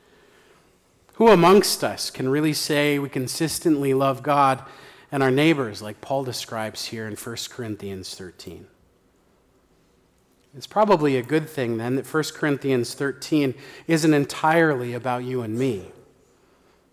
Who 1.21 1.29
amongst 1.29 1.85
us 1.85 2.09
can 2.11 2.31
really 2.31 2.55
say 2.55 2.99
we 2.99 3.11
consistently 3.11 3.93
love 3.93 4.23
God 4.23 4.65
and 5.13 5.23
our 5.23 5.31
neighbors, 5.31 5.83
like 5.83 6.01
Paul 6.01 6.25
describes 6.25 6.87
here 6.87 7.07
in 7.07 7.15
1 7.15 7.37
Corinthians 7.51 8.15
13. 8.15 8.67
It's 10.57 10.67
probably 10.67 11.19
a 11.19 11.23
good 11.23 11.47
thing 11.47 11.77
then 11.77 11.97
that 11.97 12.07
1 12.07 12.25
Corinthians 12.33 12.95
13 12.95 13.53
isn't 13.87 14.15
entirely 14.15 14.95
about 14.95 15.25
you 15.25 15.43
and 15.43 15.59
me. 15.59 15.93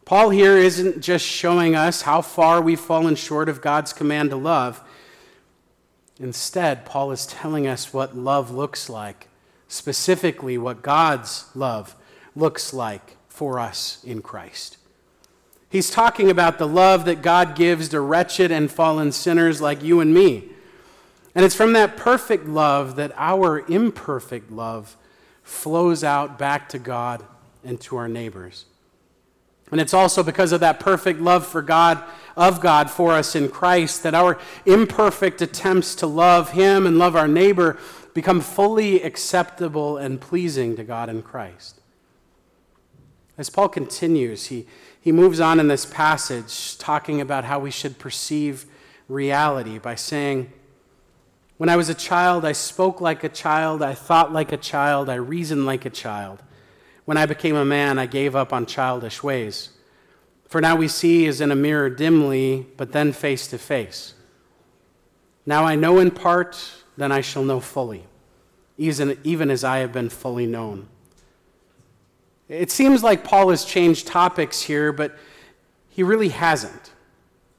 Paul 0.03 0.31
here 0.31 0.57
isn't 0.57 0.99
just 0.99 1.25
showing 1.25 1.73
us 1.73 2.01
how 2.01 2.21
far 2.21 2.61
we've 2.61 2.77
fallen 2.77 3.15
short 3.15 3.47
of 3.47 3.61
God's 3.61 3.93
command 3.93 4.31
to 4.31 4.35
love. 4.35 4.83
Instead, 6.19 6.83
Paul 6.83 7.13
is 7.13 7.27
telling 7.27 7.65
us 7.65 7.93
what 7.93 8.17
love 8.17 8.51
looks 8.51 8.89
like, 8.89 9.29
specifically 9.69 10.57
what 10.57 10.81
God's 10.81 11.45
love 11.55 11.95
looks 12.35 12.73
like 12.73 13.16
for 13.37 13.59
us 13.59 14.03
in 14.03 14.23
Christ. 14.23 14.77
He's 15.69 15.91
talking 15.91 16.31
about 16.31 16.57
the 16.57 16.67
love 16.67 17.05
that 17.05 17.21
God 17.21 17.55
gives 17.55 17.89
to 17.89 18.01
wretched 18.01 18.51
and 18.51 18.71
fallen 18.71 19.11
sinners 19.11 19.61
like 19.61 19.83
you 19.83 19.99
and 19.99 20.11
me. 20.11 20.49
And 21.35 21.45
it's 21.45 21.53
from 21.53 21.73
that 21.73 21.97
perfect 21.97 22.47
love 22.47 22.95
that 22.95 23.11
our 23.15 23.59
imperfect 23.67 24.49
love 24.49 24.97
flows 25.43 26.03
out 26.03 26.39
back 26.39 26.67
to 26.69 26.79
God 26.79 27.23
and 27.63 27.79
to 27.81 27.97
our 27.97 28.07
neighbors. 28.07 28.65
And 29.71 29.79
it's 29.79 29.93
also 29.93 30.23
because 30.23 30.51
of 30.51 30.61
that 30.61 30.79
perfect 30.79 31.19
love 31.19 31.45
for 31.45 31.61
God, 31.61 32.03
of 32.35 32.59
God 32.59 32.89
for 32.89 33.11
us 33.11 33.35
in 33.35 33.49
Christ, 33.49 34.01
that 34.01 34.15
our 34.15 34.39
imperfect 34.65 35.43
attempts 35.43 35.93
to 35.95 36.07
love 36.07 36.53
Him 36.53 36.87
and 36.87 36.97
love 36.97 37.15
our 37.15 37.27
neighbor 37.27 37.77
become 38.15 38.41
fully 38.41 39.03
acceptable 39.03 39.97
and 39.97 40.19
pleasing 40.19 40.75
to 40.77 40.83
God 40.83 41.07
in 41.07 41.21
Christ. 41.21 41.76
As 43.37 43.49
Paul 43.49 43.69
continues, 43.69 44.47
he, 44.47 44.65
he 44.99 45.11
moves 45.11 45.39
on 45.39 45.59
in 45.59 45.67
this 45.67 45.85
passage 45.85 46.77
talking 46.77 47.21
about 47.21 47.45
how 47.45 47.59
we 47.59 47.69
should 47.69 47.99
perceive 47.99 48.65
reality 49.07 49.77
by 49.77 49.95
saying, 49.95 50.51
When 51.57 51.69
I 51.69 51.75
was 51.75 51.87
a 51.87 51.93
child, 51.93 52.43
I 52.43 52.53
spoke 52.53 52.99
like 52.99 53.23
a 53.23 53.29
child, 53.29 53.83
I 53.83 53.93
thought 53.93 54.33
like 54.33 54.51
a 54.51 54.57
child, 54.57 55.07
I 55.07 55.15
reasoned 55.15 55.65
like 55.65 55.85
a 55.85 55.91
child. 55.91 56.41
When 57.05 57.17
I 57.17 57.25
became 57.25 57.55
a 57.55 57.63
man, 57.63 57.99
I 57.99 58.07
gave 58.07 58.35
up 58.35 58.51
on 58.51 58.65
childish 58.65 59.21
ways. 59.21 59.69
For 60.47 60.59
now 60.59 60.75
we 60.75 60.87
see 60.87 61.27
as 61.27 61.39
in 61.39 61.51
a 61.51 61.55
mirror 61.55 61.89
dimly, 61.89 62.65
but 62.75 62.91
then 62.91 63.11
face 63.11 63.47
to 63.47 63.57
face. 63.57 64.15
Now 65.45 65.63
I 65.63 65.75
know 65.75 65.99
in 65.99 66.11
part, 66.11 66.57
then 66.97 67.11
I 67.11 67.21
shall 67.21 67.43
know 67.43 67.59
fully, 67.59 68.05
even 68.77 69.51
as 69.51 69.63
I 69.63 69.77
have 69.77 69.93
been 69.93 70.09
fully 70.09 70.47
known. 70.47 70.87
It 72.49 72.71
seems 72.71 73.03
like 73.03 73.23
Paul 73.23 73.49
has 73.49 73.65
changed 73.65 74.07
topics 74.07 74.61
here, 74.61 74.93
but 74.93 75.17
he 75.89 76.03
really 76.03 76.29
hasn't. 76.29 76.91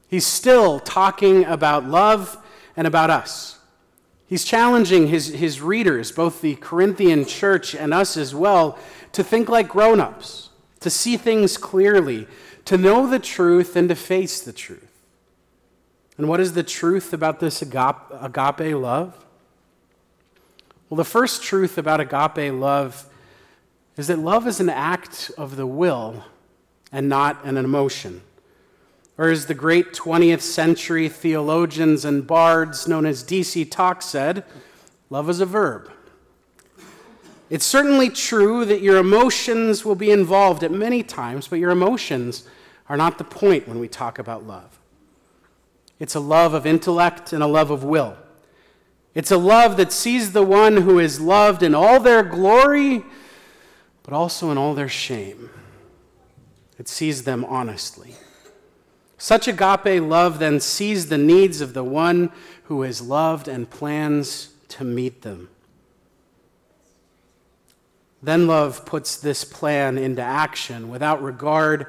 He's 0.09 0.27
still 0.27 0.81
talking 0.81 1.45
about 1.45 1.85
love 1.85 2.39
and 2.77 2.87
about 2.87 3.11
us. 3.11 3.59
He's 4.27 4.45
challenging 4.45 5.09
his, 5.09 5.29
his 5.29 5.61
readers, 5.61 6.13
both 6.13 6.41
the 6.41 6.55
Corinthian 6.57 7.25
church 7.25 7.75
and 7.75 7.93
us 7.93 8.17
as 8.17 8.35
well, 8.35 8.79
to 9.13 9.25
think 9.25 9.49
like 9.49 9.69
grown 9.69 10.01
ups, 10.01 10.51
to 10.81 10.91
see 10.91 11.17
things 11.17 11.57
clearly, 11.57 12.27
to 12.67 12.77
know 12.77 13.07
the 13.07 13.19
truth, 13.19 13.75
and 13.75 13.89
to 13.89 13.95
face 13.95 14.41
the 14.41 14.53
truth. 14.53 14.85
And 16.19 16.29
what 16.29 16.41
is 16.41 16.53
the 16.53 16.63
truth 16.63 17.13
about 17.13 17.41
this 17.41 17.63
agape, 17.63 17.97
agape 18.21 18.75
love? 18.75 19.25
Well, 20.89 20.97
the 20.97 21.05
first 21.05 21.43
truth 21.43 21.79
about 21.79 22.01
agape 22.01 22.53
love 22.53 23.07
is 23.99 24.07
that 24.07 24.19
love 24.21 24.47
is 24.47 24.61
an 24.61 24.71
act 24.71 25.31
of 25.37 25.57
the 25.57 25.67
will 25.67 26.25
and 26.93 27.09
not 27.09 27.45
an 27.45 27.57
emotion. 27.57 28.23
Or 29.19 29.29
as 29.29 29.47
the 29.47 29.55
great 29.55 29.93
20th 29.93 30.41
century 30.41 31.09
theologians 31.09 32.05
and 32.05 32.25
bards 32.25 32.87
known 32.87 33.05
as 33.05 33.25
D.C. 33.25 33.65
Talk 33.65 34.01
said, 34.01 34.45
love 35.11 35.29
is 35.29 35.41
a 35.41 35.47
verb. 35.47 35.91
It's 37.51 37.67
certainly 37.67 38.09
true 38.09 38.65
that 38.67 38.83
your 38.83 38.99
emotions 38.99 39.85
will 39.85 39.97
be 39.97 40.13
involved 40.13 40.63
at 40.63 40.71
many 40.71 41.03
times, 41.03 41.49
but 41.49 41.59
your 41.59 41.73
emotions 41.73 42.45
are 42.89 42.97
not 42.97 43.19
the 43.19 43.25
point 43.25 43.67
when 43.67 43.81
we 43.81 43.89
talk 43.89 44.21
about 44.21 44.47
love. 44.47 44.79
It's 45.99 46.15
a 46.15 46.21
love 46.21 46.55
of 46.55 46.67
intellect 46.67 47.33
and 47.33 47.43
a 47.43 47.49
love 47.49 47.73
of 47.73 47.83
will. 47.83 48.17
It's 49.15 49.33
a 49.33 49.39
love 49.39 49.77
that 49.79 49.91
sees 49.91 50.31
the 50.31 50.45
one 50.45 50.77
who 50.77 51.01
is 51.01 51.21
loved 51.21 51.65
in 51.65 51.75
all 51.75 51.99
their 51.99 52.23
glory 52.23 53.03
but 54.09 54.17
also 54.17 54.51
in 54.51 54.57
all 54.57 54.73
their 54.73 54.89
shame. 54.89 55.51
It 56.79 56.89
sees 56.89 57.25
them 57.25 57.45
honestly. 57.45 58.15
Such 59.19 59.47
agape 59.47 60.01
love 60.03 60.39
then 60.39 60.61
sees 60.61 61.11
the 61.11 61.19
needs 61.19 61.61
of 61.61 61.75
the 61.75 61.85
one 61.85 62.33
who 62.65 62.83
is 62.85 63.03
loved 63.03 63.49
and 63.49 63.69
plans 63.69 64.49
to 64.69 64.83
meet 64.83 65.21
them. 65.21 65.51
Then 68.23 68.47
love 68.47 68.87
puts 68.87 69.15
this 69.15 69.45
plan 69.45 69.99
into 69.99 70.23
action 70.23 70.89
without 70.89 71.23
regard 71.23 71.89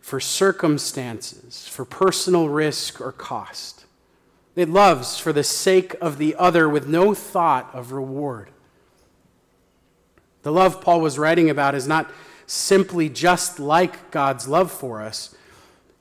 for 0.00 0.20
circumstances, 0.20 1.68
for 1.68 1.84
personal 1.84 2.48
risk 2.48 2.98
or 2.98 3.12
cost. 3.12 3.84
It 4.56 4.70
loves 4.70 5.18
for 5.18 5.34
the 5.34 5.44
sake 5.44 5.94
of 6.00 6.16
the 6.16 6.34
other 6.36 6.66
with 6.66 6.88
no 6.88 7.12
thought 7.12 7.68
of 7.74 7.92
reward. 7.92 8.52
The 10.42 10.52
love 10.52 10.80
Paul 10.80 11.00
was 11.00 11.18
writing 11.18 11.50
about 11.50 11.74
is 11.74 11.86
not 11.86 12.10
simply 12.46 13.08
just 13.08 13.58
like 13.58 14.10
God's 14.10 14.48
love 14.48 14.72
for 14.72 15.02
us, 15.02 15.34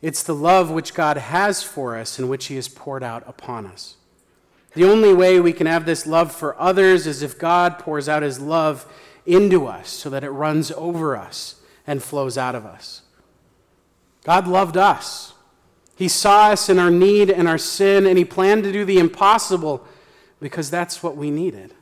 it's 0.02 0.24
the 0.24 0.36
love 0.36 0.70
which 0.70 0.94
God 0.94 1.18
has 1.18 1.64
for 1.64 1.98
us 1.98 2.20
and 2.20 2.30
which 2.30 2.46
He 2.46 2.56
has 2.56 2.68
poured 2.68 3.04
out 3.04 3.24
upon 3.28 3.66
us. 3.66 3.96
The 4.74 4.86
only 4.86 5.14
way 5.14 5.40
we 5.40 5.54
can 5.54 5.66
have 5.66 5.86
this 5.86 6.06
love 6.06 6.32
for 6.32 6.60
others 6.62 7.08
is 7.08 7.24
if 7.24 7.40
God 7.40 7.80
pours 7.80 8.08
out 8.08 8.22
His 8.22 8.40
love 8.40 8.86
into 9.26 9.66
us 9.66 9.90
so 9.90 10.10
that 10.12 10.24
it 10.24 10.30
runs 10.30 10.72
over 10.72 11.18
us 11.18 11.56
and 11.88 12.04
flows 12.04 12.38
out 12.38 12.54
of 12.54 12.66
us. 12.66 13.02
God 14.24 14.48
loved 14.48 14.78
us. 14.78 15.34
He 15.96 16.08
saw 16.08 16.50
us 16.50 16.70
in 16.70 16.78
our 16.78 16.92
need 16.92 17.32
and 17.32 17.48
our 17.48 17.58
sin, 17.58 18.06
and 18.06 18.18
He 18.18 18.26
planned 18.26 18.64
to 18.64 18.72
do 18.72 18.86
the 18.86 19.00
impossible 19.00 19.86
because 20.40 20.70
that's 20.70 21.02
what 21.02 21.18
we 21.18 21.32
needed. 21.32 21.74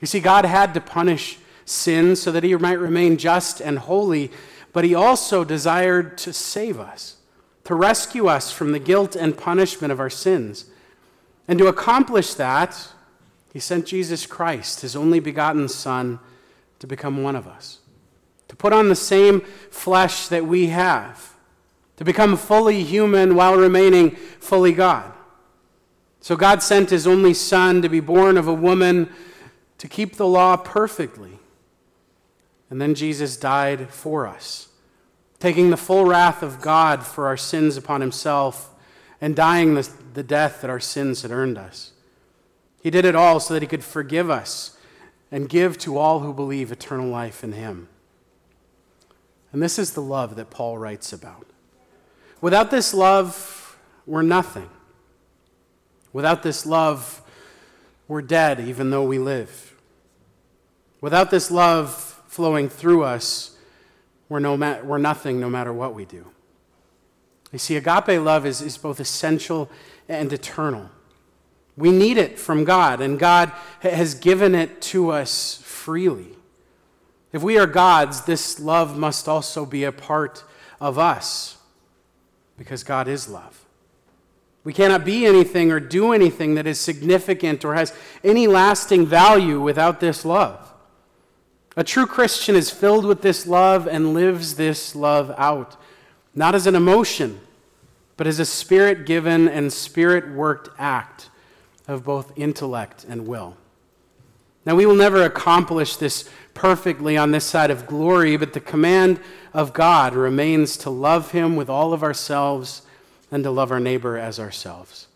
You 0.00 0.06
see, 0.06 0.20
God 0.20 0.46
had 0.46 0.72
to 0.74 0.80
punish 0.80 1.38
sin 1.64 2.16
so 2.16 2.30
that 2.32 2.44
he 2.44 2.54
might 2.56 2.78
remain 2.78 3.16
just 3.16 3.60
and 3.60 3.78
holy, 3.78 4.30
but 4.72 4.84
he 4.84 4.94
also 4.94 5.44
desired 5.44 6.18
to 6.18 6.32
save 6.32 6.78
us. 6.78 7.16
to 7.64 7.74
rescue 7.74 8.26
us 8.26 8.52
from 8.52 8.72
the 8.72 8.78
guilt 8.78 9.16
and 9.16 9.36
punishment 9.36 9.90
of 9.92 9.98
our 9.98 10.10
sins. 10.10 10.66
And 11.48 11.58
to 11.58 11.66
accomplish 11.66 12.34
that, 12.34 12.88
he 13.52 13.58
sent 13.58 13.86
Jesus 13.86 14.26
Christ, 14.26 14.82
his 14.82 14.94
only 14.94 15.20
begotten 15.20 15.68
Son, 15.68 16.20
to 16.78 16.86
become 16.86 17.22
one 17.22 17.36
of 17.36 17.46
us, 17.46 17.78
to 18.48 18.56
put 18.56 18.72
on 18.72 18.88
the 18.88 18.94
same 18.94 19.40
flesh 19.70 20.28
that 20.28 20.44
we 20.44 20.66
have, 20.66 21.34
to 21.96 22.04
become 22.04 22.36
fully 22.36 22.82
human 22.82 23.34
while 23.34 23.56
remaining 23.56 24.10
fully 24.10 24.72
God. 24.72 25.12
So 26.20 26.36
God 26.36 26.62
sent 26.62 26.90
his 26.90 27.06
only 27.06 27.34
Son 27.34 27.80
to 27.82 27.88
be 27.88 28.00
born 28.00 28.36
of 28.36 28.48
a 28.48 28.54
woman 28.54 29.10
to 29.78 29.88
keep 29.88 30.16
the 30.16 30.26
law 30.26 30.56
perfectly. 30.56 31.38
And 32.70 32.80
then 32.80 32.94
Jesus 32.94 33.36
died 33.36 33.90
for 33.90 34.26
us 34.26 34.68
taking 35.44 35.68
the 35.68 35.76
full 35.76 36.06
wrath 36.06 36.42
of 36.42 36.62
God 36.62 37.04
for 37.04 37.26
our 37.26 37.36
sins 37.36 37.76
upon 37.76 38.00
himself 38.00 38.74
and 39.20 39.36
dying 39.36 39.74
the, 39.74 39.86
the 40.14 40.22
death 40.22 40.62
that 40.62 40.70
our 40.70 40.80
sins 40.80 41.20
had 41.20 41.30
earned 41.30 41.58
us. 41.58 41.92
He 42.82 42.90
did 42.90 43.04
it 43.04 43.14
all 43.14 43.40
so 43.40 43.52
that 43.52 43.60
he 43.60 43.68
could 43.68 43.84
forgive 43.84 44.30
us 44.30 44.78
and 45.30 45.46
give 45.46 45.76
to 45.78 45.98
all 45.98 46.20
who 46.20 46.32
believe 46.32 46.72
eternal 46.72 47.08
life 47.08 47.44
in 47.44 47.52
him. 47.52 47.88
And 49.52 49.62
this 49.62 49.78
is 49.78 49.92
the 49.92 50.00
love 50.00 50.36
that 50.36 50.48
Paul 50.48 50.78
writes 50.78 51.12
about. 51.12 51.46
Without 52.40 52.70
this 52.70 52.94
love, 52.94 53.78
we're 54.06 54.22
nothing. 54.22 54.70
Without 56.14 56.42
this 56.42 56.64
love, 56.64 57.20
we're 58.08 58.22
dead 58.22 58.60
even 58.60 58.88
though 58.88 59.04
we 59.04 59.18
live. 59.18 59.74
Without 61.02 61.30
this 61.30 61.50
love 61.50 62.13
flowing 62.34 62.68
through 62.68 63.04
us, 63.04 63.56
we're, 64.28 64.40
no 64.40 64.56
ma- 64.56 64.80
we're 64.82 64.98
nothing 64.98 65.38
no 65.38 65.48
matter 65.48 65.72
what 65.72 65.94
we 65.94 66.04
do. 66.04 66.26
You 67.52 67.60
see, 67.60 67.76
agape 67.76 68.20
love 68.20 68.44
is, 68.44 68.60
is 68.60 68.76
both 68.76 68.98
essential 68.98 69.70
and 70.08 70.32
eternal. 70.32 70.90
We 71.76 71.92
need 71.92 72.18
it 72.18 72.36
from 72.36 72.64
God, 72.64 73.00
and 73.00 73.20
God 73.20 73.52
has 73.82 74.16
given 74.16 74.56
it 74.56 74.82
to 74.82 75.10
us 75.10 75.62
freely. 75.62 76.30
If 77.32 77.40
we 77.40 77.56
are 77.56 77.68
God's, 77.68 78.22
this 78.22 78.58
love 78.58 78.98
must 78.98 79.28
also 79.28 79.64
be 79.64 79.84
a 79.84 79.92
part 79.92 80.42
of 80.80 80.98
us, 80.98 81.58
because 82.58 82.82
God 82.82 83.06
is 83.06 83.28
love. 83.28 83.64
We 84.64 84.72
cannot 84.72 85.04
be 85.04 85.24
anything 85.24 85.70
or 85.70 85.78
do 85.78 86.12
anything 86.12 86.56
that 86.56 86.66
is 86.66 86.80
significant 86.80 87.64
or 87.64 87.76
has 87.76 87.96
any 88.24 88.48
lasting 88.48 89.06
value 89.06 89.60
without 89.60 90.00
this 90.00 90.24
love. 90.24 90.72
A 91.76 91.84
true 91.84 92.06
Christian 92.06 92.54
is 92.54 92.70
filled 92.70 93.04
with 93.04 93.22
this 93.22 93.46
love 93.46 93.88
and 93.88 94.14
lives 94.14 94.54
this 94.54 94.94
love 94.94 95.34
out, 95.36 95.76
not 96.34 96.54
as 96.54 96.66
an 96.66 96.76
emotion, 96.76 97.40
but 98.16 98.26
as 98.26 98.38
a 98.38 98.44
spirit 98.44 99.06
given 99.06 99.48
and 99.48 99.72
spirit 99.72 100.30
worked 100.32 100.68
act 100.78 101.30
of 101.88 102.04
both 102.04 102.32
intellect 102.36 103.04
and 103.08 103.26
will. 103.26 103.56
Now, 104.64 104.76
we 104.76 104.86
will 104.86 104.94
never 104.94 105.22
accomplish 105.22 105.96
this 105.96 106.30
perfectly 106.54 107.16
on 107.18 107.32
this 107.32 107.44
side 107.44 107.70
of 107.70 107.86
glory, 107.86 108.36
but 108.36 108.54
the 108.54 108.60
command 108.60 109.20
of 109.52 109.74
God 109.74 110.14
remains 110.14 110.76
to 110.78 110.90
love 110.90 111.32
Him 111.32 111.54
with 111.56 111.68
all 111.68 111.92
of 111.92 112.02
ourselves 112.02 112.82
and 113.30 113.44
to 113.44 113.50
love 113.50 113.70
our 113.70 113.80
neighbor 113.80 114.16
as 114.16 114.40
ourselves. 114.40 115.08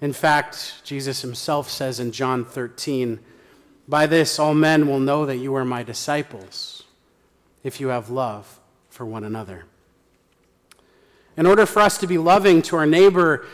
In 0.00 0.14
fact, 0.14 0.80
Jesus 0.84 1.20
Himself 1.20 1.68
says 1.68 2.00
in 2.00 2.12
John 2.12 2.44
13, 2.44 3.20
by 3.90 4.06
this, 4.06 4.38
all 4.38 4.54
men 4.54 4.86
will 4.86 5.00
know 5.00 5.26
that 5.26 5.38
you 5.38 5.54
are 5.56 5.64
my 5.64 5.82
disciples, 5.82 6.84
if 7.64 7.80
you 7.80 7.88
have 7.88 8.08
love 8.08 8.60
for 8.88 9.04
one 9.04 9.24
another. 9.24 9.64
In 11.36 11.44
order 11.44 11.66
for 11.66 11.80
us 11.80 11.98
to 11.98 12.06
be 12.06 12.16
loving 12.16 12.62
to 12.62 12.76
our 12.76 12.86
neighbor 12.86 13.46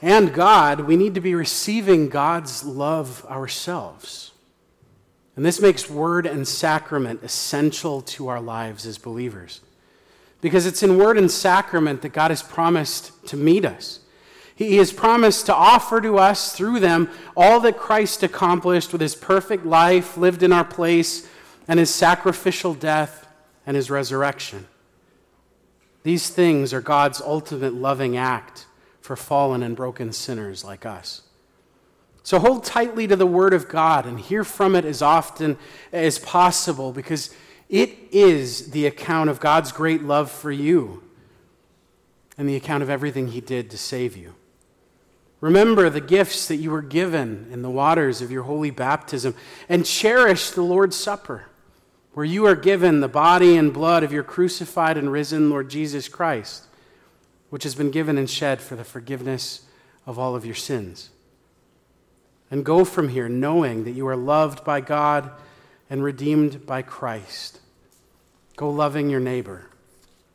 and 0.00 0.32
God, 0.32 0.80
we 0.80 0.96
need 0.96 1.14
to 1.14 1.20
be 1.20 1.34
receiving 1.34 2.08
God's 2.08 2.62
love 2.64 3.24
ourselves. 3.26 4.32
And 5.36 5.44
this 5.44 5.60
makes 5.60 5.90
word 5.90 6.26
and 6.26 6.46
sacrament 6.46 7.20
essential 7.22 8.02
to 8.02 8.28
our 8.28 8.40
lives 8.40 8.86
as 8.86 8.98
believers. 8.98 9.60
Because 10.40 10.66
it's 10.66 10.82
in 10.82 10.98
word 10.98 11.18
and 11.18 11.30
sacrament 11.30 12.02
that 12.02 12.10
God 12.10 12.30
has 12.30 12.42
promised 12.42 13.26
to 13.28 13.36
meet 13.36 13.64
us. 13.64 14.00
He 14.56 14.76
has 14.76 14.92
promised 14.92 15.46
to 15.46 15.54
offer 15.54 16.00
to 16.00 16.18
us 16.18 16.54
through 16.54 16.80
them 16.80 17.10
all 17.36 17.60
that 17.60 17.76
Christ 17.76 18.22
accomplished 18.22 18.92
with 18.92 19.00
his 19.00 19.16
perfect 19.16 19.66
life 19.66 20.16
lived 20.16 20.42
in 20.42 20.52
our 20.52 20.64
place 20.64 21.28
and 21.66 21.78
his 21.78 21.92
sacrificial 21.92 22.74
death 22.74 23.26
and 23.66 23.76
his 23.76 23.90
resurrection. 23.90 24.68
These 26.04 26.28
things 26.28 26.72
are 26.72 26.80
God's 26.80 27.20
ultimate 27.20 27.74
loving 27.74 28.16
act 28.16 28.66
for 29.00 29.16
fallen 29.16 29.62
and 29.62 29.74
broken 29.74 30.12
sinners 30.12 30.64
like 30.64 30.86
us. 30.86 31.22
So 32.22 32.38
hold 32.38 32.64
tightly 32.64 33.06
to 33.08 33.16
the 33.16 33.26
Word 33.26 33.52
of 33.52 33.68
God 33.68 34.06
and 34.06 34.20
hear 34.20 34.44
from 34.44 34.76
it 34.76 34.84
as 34.84 35.02
often 35.02 35.58
as 35.92 36.18
possible 36.18 36.92
because 36.92 37.34
it 37.68 37.90
is 38.12 38.70
the 38.70 38.86
account 38.86 39.30
of 39.30 39.40
God's 39.40 39.72
great 39.72 40.02
love 40.02 40.30
for 40.30 40.52
you 40.52 41.02
and 42.38 42.48
the 42.48 42.56
account 42.56 42.82
of 42.82 42.90
everything 42.90 43.28
He 43.28 43.40
did 43.40 43.70
to 43.70 43.78
save 43.78 44.16
you. 44.16 44.34
Remember 45.44 45.90
the 45.90 46.00
gifts 46.00 46.48
that 46.48 46.56
you 46.56 46.70
were 46.70 46.80
given 46.80 47.48
in 47.52 47.60
the 47.60 47.68
waters 47.68 48.22
of 48.22 48.30
your 48.30 48.44
holy 48.44 48.70
baptism 48.70 49.34
and 49.68 49.84
cherish 49.84 50.48
the 50.48 50.62
Lord's 50.62 50.96
Supper, 50.96 51.44
where 52.14 52.24
you 52.24 52.46
are 52.46 52.56
given 52.56 53.00
the 53.00 53.08
body 53.08 53.54
and 53.58 53.70
blood 53.70 54.02
of 54.02 54.10
your 54.10 54.22
crucified 54.22 54.96
and 54.96 55.12
risen 55.12 55.50
Lord 55.50 55.68
Jesus 55.68 56.08
Christ, 56.08 56.64
which 57.50 57.64
has 57.64 57.74
been 57.74 57.90
given 57.90 58.16
and 58.16 58.30
shed 58.30 58.62
for 58.62 58.74
the 58.74 58.84
forgiveness 58.84 59.66
of 60.06 60.18
all 60.18 60.34
of 60.34 60.46
your 60.46 60.54
sins. 60.54 61.10
And 62.50 62.64
go 62.64 62.82
from 62.82 63.10
here 63.10 63.28
knowing 63.28 63.84
that 63.84 63.90
you 63.90 64.06
are 64.08 64.16
loved 64.16 64.64
by 64.64 64.80
God 64.80 65.30
and 65.90 66.02
redeemed 66.02 66.64
by 66.64 66.80
Christ. 66.80 67.60
Go 68.56 68.70
loving 68.70 69.10
your 69.10 69.20
neighbor 69.20 69.66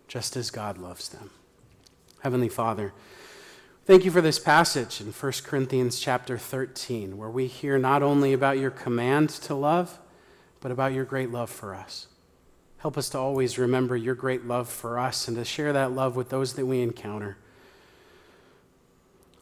just 0.07 0.37
as 0.37 0.51
God 0.51 0.77
loves 0.77 1.09
them. 1.09 1.31
Heavenly 2.21 2.49
Father, 2.49 2.93
Thank 3.89 4.06
you 4.06 4.12
for 4.12 4.21
this 4.21 4.38
passage 4.38 5.02
in 5.02 5.12
1 5.12 5.32
Corinthians 5.45 5.99
chapter 5.99 6.38
13, 6.38 7.17
where 7.17 7.28
we 7.32 7.47
hear 7.47 7.80
not 7.80 8.04
only 8.04 8.34
about 8.34 8.60
your 8.60 8.69
command 8.69 9.30
to 9.30 9.56
love, 9.56 9.97
but 10.60 10.71
about 10.71 10.93
your 10.93 11.06
great 11.06 11.32
love 11.32 11.49
for 11.49 11.73
us. 11.73 12.06
Help 12.78 12.99
us 12.99 13.10
to 13.10 13.17
always 13.17 13.58
remember 13.58 13.97
your 13.97 14.13
great 14.13 14.45
love 14.45 14.69
for 14.69 14.99
us 14.99 15.28
and 15.28 15.38
to 15.38 15.43
share 15.43 15.73
that 15.73 15.91
love 15.91 16.15
with 16.15 16.30
those 16.30 16.54
that 16.54 16.67
we 16.67 16.82
encounter. 16.82 17.38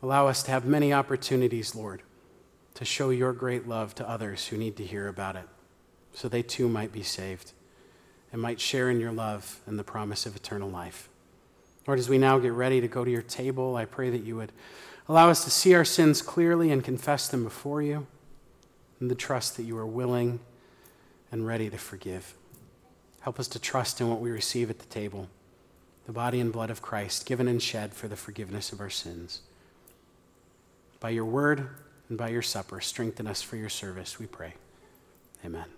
Allow 0.01 0.27
us 0.27 0.41
to 0.43 0.51
have 0.51 0.63
many 0.63 0.93
opportunities, 0.93 1.75
Lord, 1.75 2.01
to 2.75 2.85
show 2.85 3.09
your 3.09 3.33
great 3.33 3.67
love 3.67 3.95
to 3.95 4.09
others 4.09 4.47
who 4.47 4.55
need 4.55 4.77
to 4.77 4.85
hear 4.85 5.09
about 5.09 5.35
it, 5.35 5.49
so 6.13 6.29
they 6.29 6.41
too 6.41 6.69
might 6.69 6.93
be 6.93 7.03
saved 7.03 7.51
and 8.31 8.41
might 8.41 8.61
share 8.61 8.89
in 8.89 9.01
your 9.01 9.11
love 9.11 9.59
and 9.65 9.77
the 9.77 9.83
promise 9.83 10.25
of 10.25 10.37
eternal 10.37 10.69
life. 10.69 11.09
Lord, 11.87 11.99
as 11.99 12.09
we 12.09 12.17
now 12.17 12.37
get 12.37 12.51
ready 12.51 12.81
to 12.81 12.87
go 12.87 13.05
to 13.05 13.09
your 13.09 13.21
table, 13.21 13.77
I 13.77 13.85
pray 13.85 14.09
that 14.09 14.23
you 14.23 14.35
would 14.35 14.51
allow 15.07 15.29
us 15.29 15.45
to 15.45 15.49
see 15.49 15.73
our 15.73 15.85
sins 15.85 16.21
clearly 16.21 16.69
and 16.69 16.83
confess 16.83 17.29
them 17.29 17.45
before 17.45 17.81
you, 17.81 18.05
and 18.99 19.09
the 19.09 19.15
trust 19.15 19.55
that 19.55 19.63
you 19.63 19.77
are 19.77 19.85
willing 19.85 20.41
and 21.31 21.47
ready 21.47 21.69
to 21.69 21.77
forgive. 21.77 22.33
Help 23.21 23.39
us 23.39 23.47
to 23.49 23.59
trust 23.59 24.01
in 24.01 24.09
what 24.09 24.19
we 24.19 24.31
receive 24.31 24.69
at 24.69 24.79
the 24.79 24.85
table 24.85 25.29
the 26.05 26.13
body 26.13 26.39
and 26.39 26.53
blood 26.53 26.69
of 26.69 26.81
Christ, 26.81 27.25
given 27.25 27.49
and 27.49 27.61
shed 27.61 27.93
for 27.93 28.07
the 28.07 28.15
forgiveness 28.15 28.71
of 28.71 28.79
our 28.79 28.89
sins. 28.89 29.41
By 31.01 31.09
your 31.09 31.25
word 31.25 31.67
and 32.07 32.17
by 32.17 32.29
your 32.29 32.41
supper, 32.41 32.79
strengthen 32.79 33.27
us 33.27 33.41
for 33.41 33.57
your 33.57 33.67
service, 33.67 34.17
we 34.17 34.25
pray. 34.25 34.53
Amen. 35.43 35.76